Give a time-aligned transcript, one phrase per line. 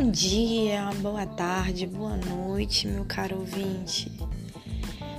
[0.00, 4.12] Bom dia, boa tarde, boa noite, meu caro ouvinte.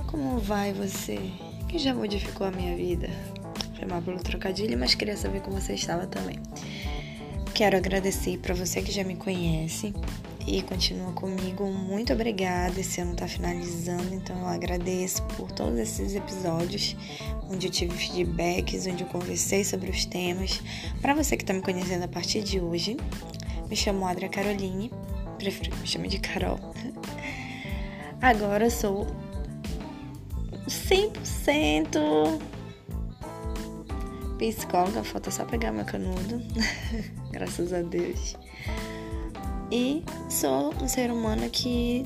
[0.08, 1.20] Como vai você?
[1.68, 3.10] Que já modificou a minha vida?
[3.78, 6.40] Foi mal pelo trocadilho, mas queria saber como você estava também.
[7.54, 9.94] Quero agradecer para você que já me conhece
[10.48, 11.66] e continua comigo.
[11.66, 12.80] Muito obrigada.
[12.80, 16.96] Esse ano tá finalizando, então eu agradeço por todos esses episódios
[17.52, 20.62] onde eu tive feedbacks, onde eu conversei sobre os temas.
[21.02, 22.96] Para você que está me conhecendo a partir de hoje,
[23.70, 24.92] me chamo Adria Caroline,
[25.38, 26.60] prefiro que me chame de Carol.
[28.22, 29.08] Agora sou
[30.68, 32.40] 100%
[34.38, 36.42] psicóloga, falta só pegar meu canudo,
[37.32, 38.36] graças a Deus.
[39.72, 42.06] E sou um ser humano que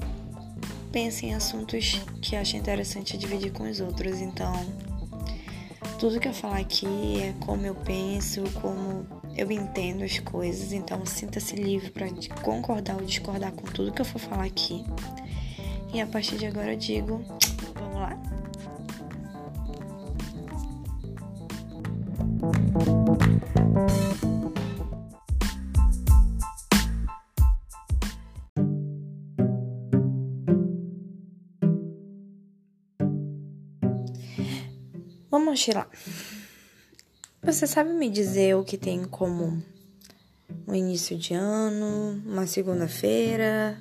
[0.92, 4.54] pensa em assuntos que acha interessante dividir com os outros, então
[6.04, 11.06] tudo que eu falar aqui é como eu penso, como eu entendo as coisas, então
[11.06, 12.10] sinta-se livre para
[12.42, 14.84] concordar ou discordar com tudo que eu for falar aqui.
[15.94, 17.24] E a partir de agora eu digo,
[17.74, 18.20] vamos lá?
[35.54, 35.88] Vamos lá.
[37.44, 39.62] Você sabe me dizer o que tem em comum?
[40.68, 43.78] Um início de ano, uma segunda-feira,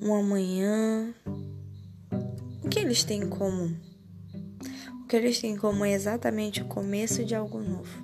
[0.00, 1.14] um amanhã.
[2.64, 3.76] O que eles têm em comum?
[5.02, 8.02] O que eles têm em comum é exatamente o começo de algo novo.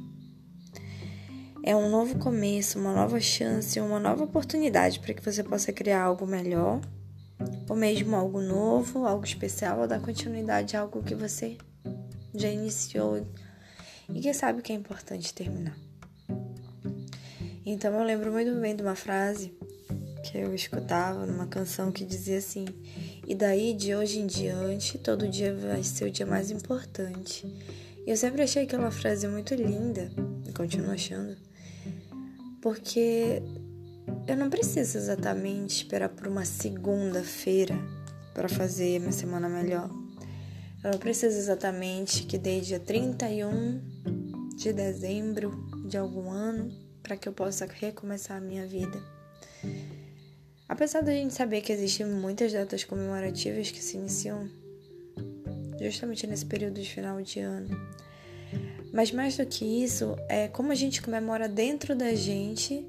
[1.62, 6.02] É um novo começo, uma nova chance, uma nova oportunidade para que você possa criar
[6.02, 6.82] algo melhor,
[7.66, 11.56] ou mesmo algo novo, algo especial, ou dar continuidade a algo que você
[12.34, 13.26] já iniciou
[14.08, 15.76] e que sabe que é importante terminar.
[17.64, 19.52] Então eu lembro muito bem de uma frase
[20.22, 22.66] que eu escutava numa canção que dizia assim:
[23.26, 27.46] E daí de hoje em diante, todo dia vai ser o dia mais importante.
[28.06, 30.10] E eu sempre achei aquela frase muito linda,
[30.46, 31.36] e continuo achando,
[32.60, 33.42] porque
[34.26, 37.74] eu não preciso exatamente esperar por uma segunda-feira
[38.34, 39.88] para fazer minha semana melhor.
[40.84, 43.80] Eu preciso exatamente que desde dia 31
[44.54, 45.50] de dezembro
[45.88, 46.70] de algum ano
[47.02, 49.02] para que eu possa recomeçar a minha vida.
[50.68, 54.46] Apesar da gente saber que existem muitas datas comemorativas que se iniciam
[55.80, 57.74] justamente nesse período de final de ano.
[58.92, 62.86] Mas mais do que isso, é como a gente comemora dentro da gente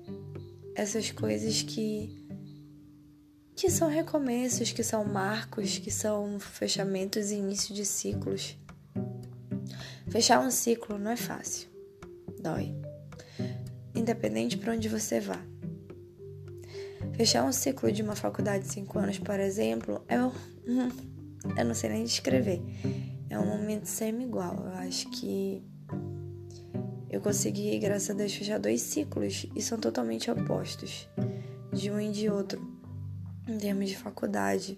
[0.75, 2.25] essas coisas que
[3.56, 8.58] que são recomeços, que são marcos, que são fechamentos e início de ciclos.
[10.10, 11.70] Fechar um ciclo não é fácil,
[12.42, 12.76] dói,
[13.96, 15.42] independente para onde você vá.
[17.14, 20.32] Fechar um ciclo de uma faculdade de 5 anos, por exemplo, é um,
[21.58, 22.62] eu não sei nem descrever.
[23.30, 24.56] É um momento semi-igual.
[24.66, 25.64] Eu acho que
[27.10, 31.08] eu consegui, graças a Deus, fechar dois ciclos e são totalmente opostos
[31.72, 32.75] de um e de outro
[33.47, 34.78] em termos de faculdade.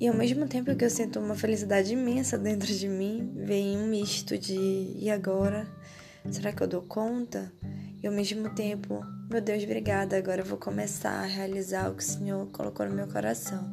[0.00, 3.86] E ao mesmo tempo que eu sinto uma felicidade imensa dentro de mim, vem um
[3.86, 4.56] misto de
[4.96, 5.68] e agora?
[6.30, 7.52] Será que eu dou conta?
[8.02, 12.02] E ao mesmo tempo, meu Deus, obrigada, agora eu vou começar a realizar o que
[12.02, 13.70] o Senhor colocou no meu coração.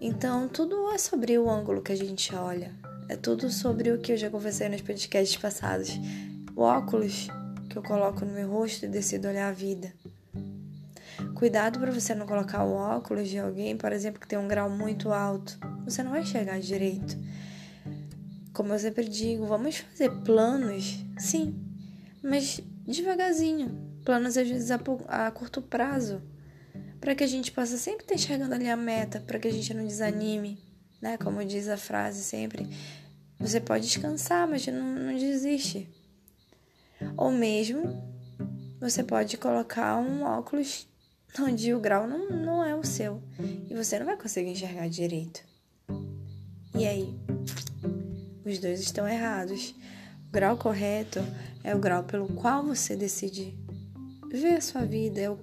[0.00, 2.72] Então, tudo é sobre o ângulo que a gente olha.
[3.08, 5.90] É tudo sobre o que eu já conversei nos podcasts passados.
[6.54, 7.26] O óculos
[7.68, 9.92] que eu coloco no meu rosto e decido olhar a vida.
[11.34, 14.70] Cuidado para você não colocar o óculos de alguém, por exemplo, que tem um grau
[14.70, 15.58] muito alto.
[15.84, 17.18] Você não vai enxergar direito.
[18.52, 21.60] Como eu sempre digo, vamos fazer planos, sim,
[22.22, 23.82] mas devagarzinho.
[24.04, 26.22] Planos às vezes a, curto prazo,
[27.00, 29.74] para que a gente possa sempre estar enxergando ali a meta, para que a gente
[29.74, 30.62] não desanime,
[31.02, 31.16] né?
[31.16, 32.68] Como diz a frase sempre,
[33.40, 35.88] você pode descansar, mas não, não desiste.
[37.16, 38.14] Ou mesmo
[38.78, 40.86] você pode colocar um óculos
[41.40, 43.22] onde o grau não, não é o seu
[43.68, 45.40] e você não vai conseguir enxergar direito.
[46.74, 47.14] E aí?
[48.44, 49.74] Os dois estão errados.
[50.28, 51.20] O grau correto
[51.62, 53.58] é o grau pelo qual você decide
[54.30, 55.38] ver a sua vida, é o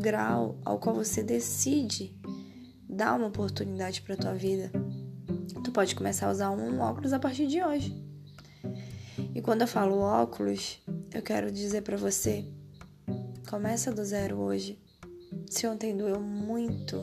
[0.00, 2.16] grau ao qual você decide
[2.88, 4.70] dar uma oportunidade para tua vida.
[5.64, 7.94] Tu pode começar a usar um óculos a partir de hoje.
[9.34, 10.80] E quando eu falo óculos,
[11.12, 12.44] eu quero dizer para você,
[13.48, 14.80] começa do zero hoje.
[15.48, 17.02] Se ontem doeu muito,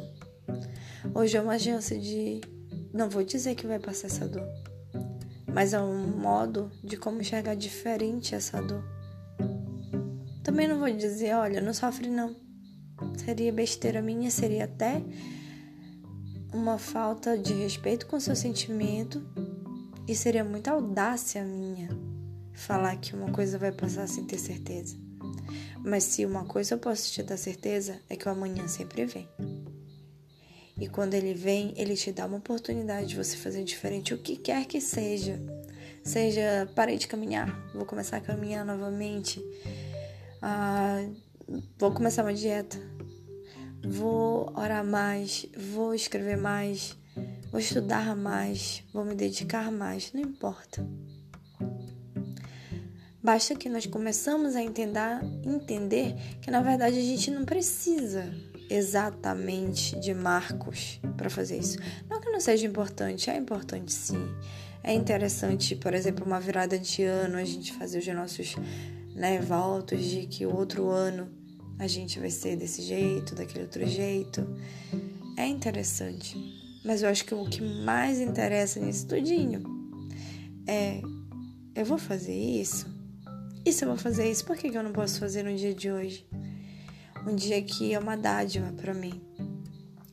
[1.14, 2.42] hoje é uma chance de.
[2.94, 4.48] Não vou dizer que vai passar essa dor,
[5.52, 8.84] mas é um modo de como enxergar diferente essa dor.
[10.44, 12.36] Também não vou dizer, olha, não sofre não.
[13.18, 15.02] seria besteira minha, seria até
[16.54, 19.26] uma falta de respeito com seu sentimento
[20.08, 21.90] e seria muita audácia minha
[22.54, 24.96] falar que uma coisa vai passar sem ter certeza.
[25.84, 29.28] Mas se uma coisa eu posso te dar certeza é que o amanhã sempre vem.
[30.80, 34.38] E quando ele vem, ele te dá uma oportunidade de você fazer diferente, o que
[34.38, 35.40] quer que seja.
[36.04, 39.42] Seja, parei de caminhar, vou começar a caminhar novamente.
[40.42, 41.06] Ah,
[41.78, 42.78] vou começar uma dieta.
[43.86, 46.98] Vou orar mais, vou escrever mais,
[47.52, 50.86] vou estudar mais, vou me dedicar mais, não importa.
[53.24, 55.00] Basta que nós começamos a entender,
[55.46, 58.34] entender que na verdade a gente não precisa
[58.70, 61.78] exatamente de marcos para fazer isso.
[62.10, 64.22] Não que não seja importante, é importante sim.
[64.84, 68.56] É interessante, por exemplo, uma virada de ano, a gente fazer os nossos
[69.16, 69.40] né,
[69.98, 71.30] de que o outro ano
[71.80, 74.46] a gente vai ser desse jeito, daquele outro jeito.
[75.38, 76.38] É interessante.
[76.84, 79.64] Mas eu acho que o que mais interessa nisso tudinho
[80.68, 81.02] é
[81.76, 82.93] eu vou fazer isso?
[83.66, 85.90] E se eu vou fazer isso, por que eu não posso fazer no dia de
[85.90, 86.28] hoje?
[87.26, 89.22] Um dia que é uma dádiva para mim.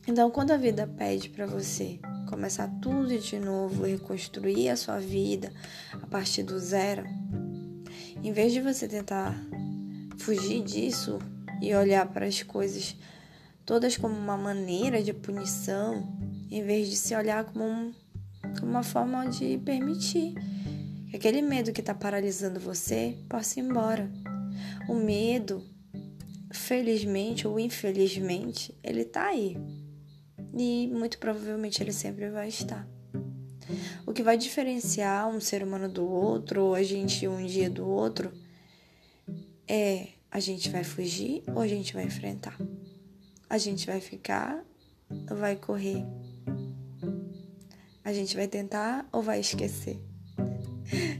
[0.07, 1.99] Então, quando a vida pede para você
[2.29, 5.51] começar tudo de novo, reconstruir a sua vida
[5.91, 7.03] a partir do zero,
[8.23, 9.35] em vez de você tentar
[10.17, 11.19] fugir disso
[11.61, 12.95] e olhar para as coisas
[13.65, 16.07] todas como uma maneira de punição,
[16.49, 17.93] em vez de se olhar como, um,
[18.57, 20.35] como uma forma de permitir
[21.11, 24.09] que aquele medo que está paralisando você possa ir embora.
[24.87, 25.61] O medo,
[26.53, 29.57] felizmente ou infelizmente, ele está aí.
[30.57, 32.87] E muito provavelmente ele sempre vai estar.
[34.07, 37.85] O que vai diferenciar um ser humano do outro, ou a gente um dia do
[37.85, 38.31] outro,
[39.67, 42.57] é a gente vai fugir ou a gente vai enfrentar.
[43.49, 44.63] A gente vai ficar
[45.29, 46.05] ou vai correr.
[48.01, 49.99] A gente vai tentar ou vai esquecer.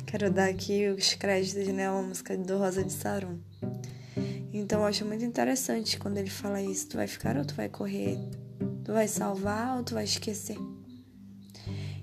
[0.06, 1.90] Quero dar aqui os créditos, né?
[1.90, 3.40] Uma música do Rosa de Sarum.
[4.54, 6.90] Então eu acho muito interessante quando ele fala isso.
[6.90, 8.18] Tu vai ficar ou tu vai correr?
[8.84, 10.58] Tu vai salvar ou tu vai esquecer?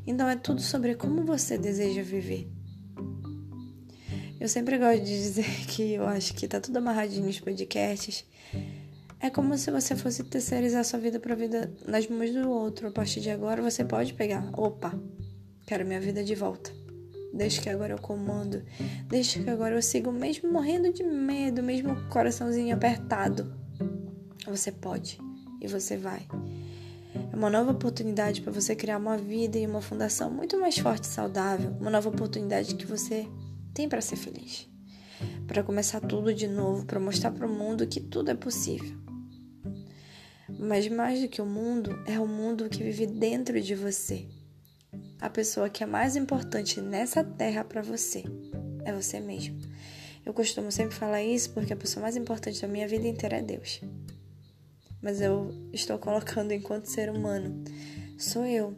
[0.07, 2.51] Então é tudo sobre como você deseja viver.
[4.41, 8.25] Eu sempre gosto de dizer que eu acho que tá tudo amarradinho nos podcasts.
[9.21, 12.89] É como se você fosse terceirizar sua vida para vida nas mãos do outro.
[12.89, 14.99] A partir de agora você pode pegar, opa,
[15.67, 16.88] quero minha vida de volta.
[17.33, 18.63] Deixa que agora eu comando.
[19.07, 23.55] Deixa que agora eu sigo, mesmo morrendo de medo, mesmo com o coraçãozinho apertado.
[24.47, 25.19] Você pode
[25.61, 26.27] e você vai.
[27.33, 31.05] É uma nova oportunidade para você criar uma vida e uma fundação muito mais forte
[31.05, 31.77] e saudável.
[31.81, 33.27] Uma nova oportunidade que você
[33.75, 34.69] tem para ser feliz.
[35.47, 38.97] Para começar tudo de novo, para mostrar para o mundo que tudo é possível.
[40.59, 44.27] Mas mais do que o mundo, é o mundo que vive dentro de você
[45.21, 48.25] a pessoa que é mais importante nessa terra para você
[48.85, 49.59] é você mesmo.
[50.25, 53.43] Eu costumo sempre falar isso porque a pessoa mais importante da minha vida inteira é
[53.43, 53.81] Deus.
[55.01, 57.65] Mas eu estou colocando enquanto ser humano.
[58.19, 58.77] Sou eu.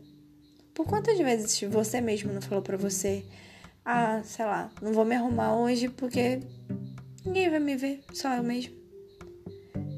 [0.74, 3.24] Por quantas vezes você mesmo não falou para você:
[3.84, 6.40] "Ah, sei lá, não vou me arrumar hoje porque
[7.24, 8.74] ninguém vai me ver, só eu mesmo".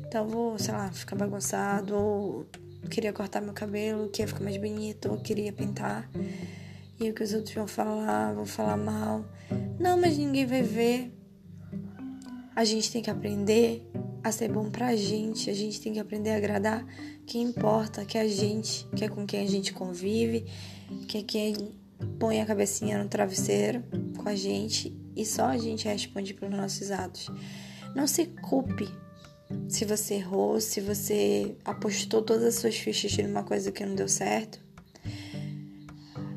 [0.07, 2.47] Então vou, sei lá, ficar bagunçado ou
[2.89, 6.09] queria cortar meu cabelo, que ia ficar mais bonito, ou queria pintar.
[7.01, 9.25] E o que os outros vão falar, vão falar mal.
[9.79, 11.13] Não, mas ninguém vai ver.
[12.55, 13.91] A gente tem que aprender
[14.23, 15.51] a ser bom pra gente.
[15.51, 16.87] A gente tem que aprender a agradar
[17.27, 20.45] quem importa, que é a gente, que é com quem a gente convive,
[21.09, 21.73] que é quem
[22.19, 23.83] põe a cabecinha no travesseiro
[24.17, 27.31] com a gente e só a gente responde pelos nossos atos.
[27.95, 28.89] Não se culpe
[29.69, 33.95] se você errou, se você apostou todas as suas fichas em uma coisa que não
[33.95, 34.61] deu certo.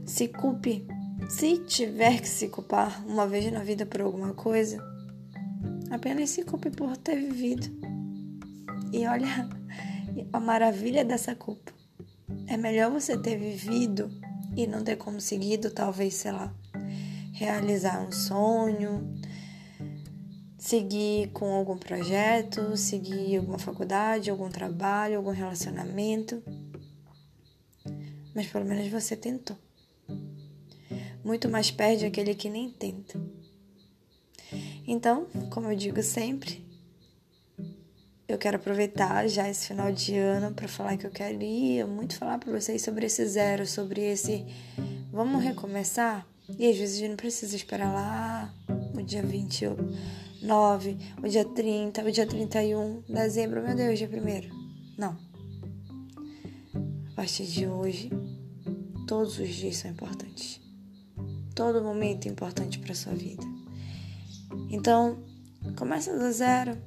[0.06, 0.88] Se culpe.
[1.30, 4.78] Se tiver que se culpar uma vez na vida por alguma coisa,
[5.90, 7.68] apenas se culpe por ter vivido.
[8.94, 9.50] E olha
[10.32, 11.74] a maravilha dessa culpa.
[12.48, 14.10] É melhor você ter vivido
[14.56, 16.54] e não ter conseguido, talvez, sei lá,
[17.34, 19.14] realizar um sonho,
[20.66, 26.42] seguir com algum projeto, seguir alguma faculdade, algum trabalho, algum relacionamento.
[28.34, 29.56] Mas pelo menos você tentou.
[31.24, 33.22] Muito mais perde aquele que nem tenta.
[34.88, 36.66] Então, como eu digo sempre,
[38.28, 42.40] eu quero aproveitar já esse final de ano para falar que eu queria muito falar
[42.40, 44.44] para vocês sobre esse zero, sobre esse
[45.12, 46.28] vamos recomeçar.
[46.58, 48.52] E às vezes a gente não precisa esperar lá
[48.96, 49.66] o dia 20
[50.46, 55.18] 9, o dia 30, o dia 31 de dezembro, meu Deus, dia 1 Não.
[57.12, 58.12] A partir de hoje,
[59.08, 60.62] todos os dias são importantes.
[61.56, 63.44] Todo momento é importante para sua vida.
[64.70, 65.24] Então,
[65.76, 66.78] começa do zero.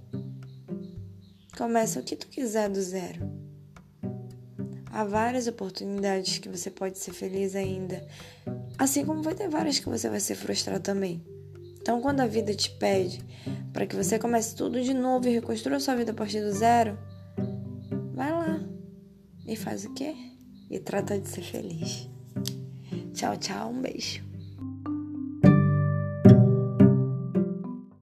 [1.56, 3.28] Começa o que tu quiser do zero.
[4.92, 8.06] Há várias oportunidades que você pode ser feliz ainda,
[8.78, 11.37] assim como vai ter várias que você vai ser frustrado também.
[11.88, 13.24] Então, quando a vida te pede
[13.72, 16.98] para que você comece tudo de novo e reconstrua sua vida a partir do zero,
[18.12, 18.60] vai lá
[19.46, 20.14] e faz o quê?
[20.70, 22.06] E trata de ser feliz.
[23.14, 24.27] Tchau, tchau, um beijo.